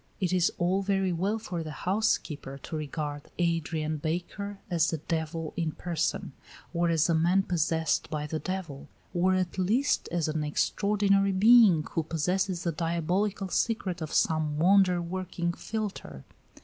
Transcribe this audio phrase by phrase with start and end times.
[0.19, 5.53] It is all very well for the housekeeper to regard Adrian Baker as the devil
[5.55, 6.31] in person,
[6.73, 11.85] or as a man possessed by the devil, or at least as an extraordinary being,
[11.91, 16.23] who possesses the diabolical secret of some wonder working philtre.